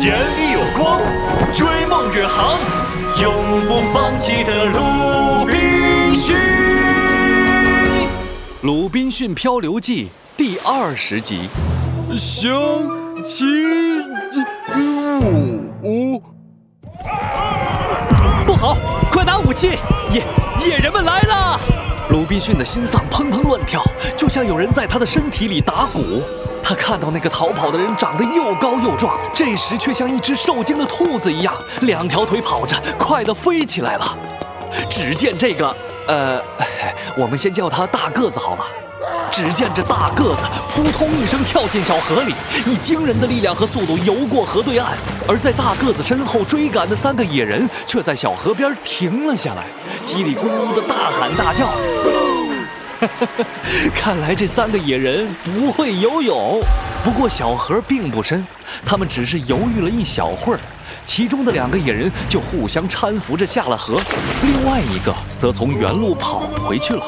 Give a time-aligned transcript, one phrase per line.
[0.00, 0.98] 眼里有光，
[1.54, 2.58] 追梦远航，
[3.20, 6.36] 永不放弃的鲁滨逊。
[8.62, 10.06] 《鲁滨逊漂流记》
[10.38, 11.50] 第二十集，
[12.16, 12.58] 相
[13.22, 13.46] 亲
[15.82, 16.22] 舞。
[18.46, 18.78] 不好，
[19.12, 19.78] 快拿武器！
[20.10, 20.24] 野
[20.66, 21.60] 野人们来了！
[22.08, 23.84] 鲁滨逊的心脏砰砰乱跳，
[24.16, 26.22] 就像有人在他的身体里打鼓。
[26.70, 34.16] 他看到那个逃跑的人长得又高又壮，这时却像一只受惊的兔子一样，两条腿跑着，快得飞起来了。
[34.88, 35.74] 只见这个，
[36.06, 36.40] 呃，
[37.18, 38.64] 我们先叫他大个子好了。
[39.32, 42.32] 只见这大个子扑通一声跳进小河里，
[42.64, 44.92] 以惊人的力量和速度游过河对岸。
[45.26, 49.66] 而在大个子身后追赶的三个野人却在小河边停了下来，
[50.06, 51.68] 叽里咕噜的大喊大叫。
[53.94, 56.60] 看来这三个野人不会游泳。
[57.02, 58.46] 不过小河并不深，
[58.84, 60.60] 他们只是犹豫了一小会儿，
[61.06, 63.98] 其中的两个野人就互相搀扶着下了河，
[64.42, 67.02] 另外一个则从原路跑回去了。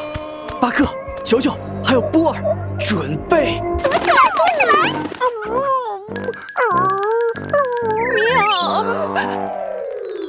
[0.60, 0.86] 巴克、
[1.24, 2.42] 球球还有波儿，
[2.80, 4.72] 准备躲起来，躲起来！
[8.14, 8.84] 喵。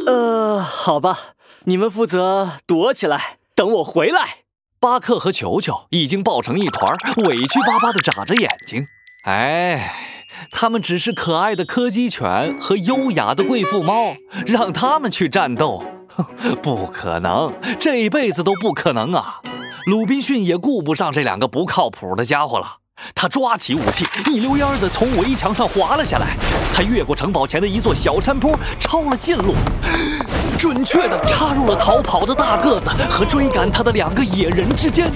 [0.08, 1.18] 呃，好吧，
[1.64, 4.43] 你们负责躲起来，等我回来。
[4.84, 8.86] 巴克和球球已经抱成一团，委屈巴巴地眨着眼睛。
[9.24, 9.96] 哎，
[10.52, 14.14] 他们只是可爱的柯基犬和优雅的贵妇猫，
[14.46, 15.86] 让他们去战斗，
[16.62, 19.40] 不可能，这辈子都不可能啊！
[19.86, 22.68] 鲁滨逊也顾不上这两个不靠谱的家伙了，
[23.16, 26.36] 他抓起武器，一溜烟的从围墙上滑了下来。
[26.74, 29.56] 他越过城堡前的一座小山坡，抄了近路。
[30.64, 35.12] 准确的插入了逃跑的大个子和追赶他的两个野人之间。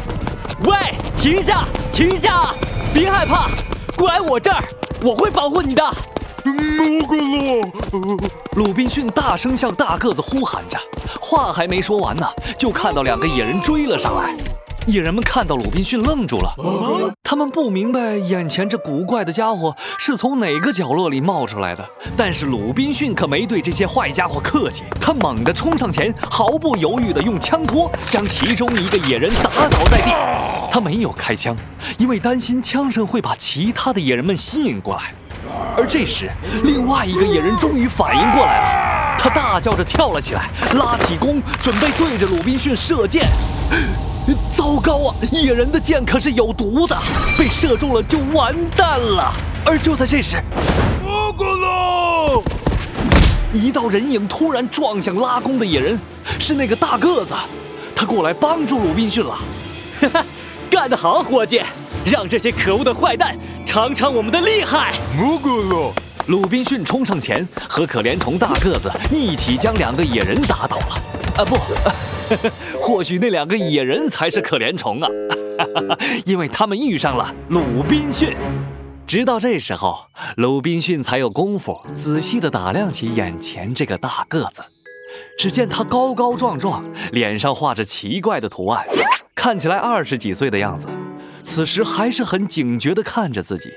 [0.66, 0.76] 喂，
[1.16, 2.50] 停下，停下，
[2.94, 3.48] 别害怕，
[3.95, 4.62] 过来我这儿，
[5.02, 5.81] 我会保护你的。
[6.44, 8.18] 莫格洛，
[8.58, 10.78] 鲁滨逊大声向大个子呼喊着，
[11.22, 12.28] 话还没说完呢，
[12.59, 14.36] 就看到两个野人追了上来。
[14.88, 21.86] 野人们看到鲁滨逊愣住了，他们不明白眼前这古怪的家伙是从哪个角落里冒出来的。
[22.16, 30.09] 但是鲁滨逊可没对这些坏家伙客气，他猛地冲上前，毫不犹豫地用枪托将其中一个野人打倒在地。
[30.72, 31.54] 他没有开枪，
[31.98, 35.14] 因为担心枪声会把其他的野人们吸引过来。
[35.75, 36.31] 而这时，
[36.64, 43.28] 另外一个野人终于反应过来了，他大叫着跳了起来，拉起弓，准备对着鲁滨逊射箭。
[44.55, 45.15] 糟糕啊！
[45.31, 46.97] 野人的箭可是有毒的，
[47.38, 49.31] 被射中了就完蛋了。
[49.65, 50.38] 而就在这时，
[51.03, 52.43] 莫格洛，
[53.53, 55.99] 一道人影突然撞向拉弓的野人，
[56.39, 57.33] 是那个大个子，
[57.95, 59.35] 他过来帮助鲁滨逊了。
[60.01, 60.25] 哈哈，
[60.69, 61.61] 干得好，伙计！
[62.05, 64.94] 让这些可恶的坏蛋尝尝我们的厉害！
[65.17, 65.94] 莫格洛，
[66.27, 71.01] 鲁滨逊冲上前，和可怜虫大个子一起将两个野人打倒了。
[71.38, 71.57] 啊不。
[72.81, 75.09] 或许那两个野人才是可怜虫啊，
[76.25, 78.35] 因为他们遇上了鲁滨逊。
[79.05, 79.97] 直到这时候，
[80.35, 84.61] 鲁滨逊才有功夫仔细地打量起眼前这个大个子。
[85.38, 88.85] 只见他高高壮壮，脸上画着奇怪的图案，
[89.33, 90.88] 看起来二十几岁的样子。
[91.41, 93.69] 此时还是很警觉地看着自己。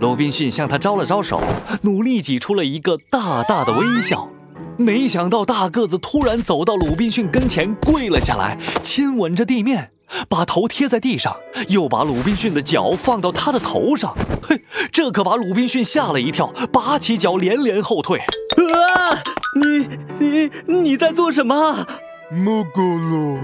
[0.00, 1.40] 鲁滨逊向他招了招手，
[1.82, 4.28] 努力挤出了一个大大的微笑。
[4.76, 9.90] 没想到大个子突然走到鲁滨逊跟前，跪了下来，亲吻着地面，
[10.28, 11.34] 把头贴在地上，
[11.68, 14.14] 又把鲁滨逊的脚放到他的头上。
[14.46, 18.18] 嘿，这可把鲁滨逊吓了一跳，拔起脚连连后退。
[18.18, 19.18] 啊！
[19.54, 19.88] 你
[20.18, 21.86] 你你在做什么？
[22.30, 23.38] 莫格洛，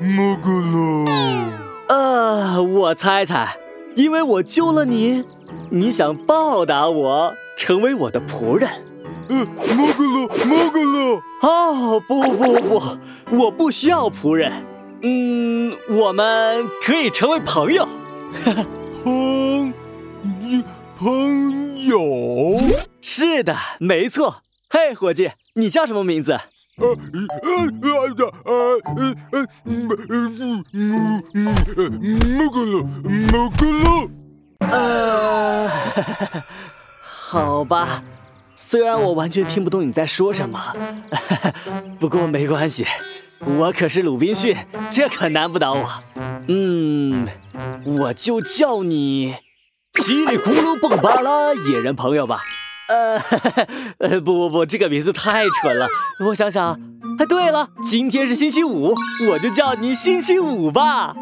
[0.00, 1.06] 莫格洛。
[1.88, 3.56] 呃，我猜猜，
[3.94, 5.24] 因为我救了你，
[5.70, 8.68] 你想报答我，成为我的仆人。
[9.32, 11.22] 呃，莫格洛，莫格洛。
[11.40, 12.82] 哦，不不不，
[13.30, 14.52] 我不需要仆人。
[15.00, 17.88] 嗯，我们可以成为朋友。
[19.02, 19.72] 朋
[20.50, 20.62] 友，
[20.98, 21.98] 朋友。
[23.00, 24.42] 是的，没错。
[24.68, 26.38] 嘿，伙计，你叫什么名字？
[26.76, 26.96] 呃呃
[27.82, 28.00] 呃
[28.44, 28.52] 呃
[28.84, 29.96] 呃呃，莫
[30.28, 31.50] 莫莫
[32.28, 32.82] 莫格洛，
[33.32, 34.10] 莫格洛。
[34.70, 35.70] 呃，
[37.00, 38.02] 好吧。
[38.54, 40.60] 虽然我完全听不懂你在说什么，
[41.98, 42.86] 不过没关系，
[43.44, 44.56] 我可是鲁滨逊，
[44.90, 45.88] 这可难不倒我。
[46.48, 47.26] 嗯，
[47.84, 49.34] 我就叫你
[49.94, 52.40] 叽里咕噜蹦巴拉野人朋友吧。
[52.88, 53.18] 呃，
[53.98, 55.86] 呃，不不不，这个名字太蠢了。
[56.26, 56.78] 我想想，
[57.18, 58.94] 哎，对了，今天是星期五，
[59.30, 61.14] 我就叫你星期五吧。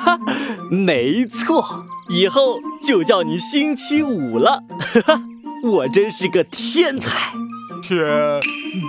[0.00, 0.18] 哈，
[0.70, 4.62] 没错，以后就叫你星期五了。
[4.78, 5.22] 哈哈。
[5.62, 7.32] 我真是个天才。
[7.82, 8.00] 天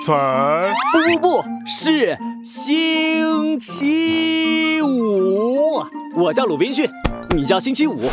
[0.06, 5.84] 才，不不不是星期五，
[6.16, 6.90] 我叫鲁滨逊，
[7.32, 8.10] 你叫星期五。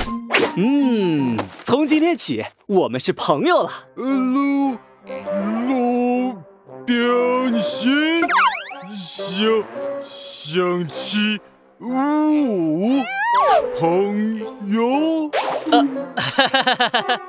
[0.57, 3.71] 嗯，从今天起我们是朋友了。
[3.97, 4.77] 呃鲁
[5.69, 6.37] 鲁
[6.87, 8.23] 滨逊，
[8.97, 9.62] 星
[10.01, 11.39] 星期
[11.81, 13.01] 五，
[13.79, 14.39] 朋
[14.71, 15.31] 友。
[15.71, 15.83] 呃，
[16.17, 17.21] 哈哈哈哈哈哈。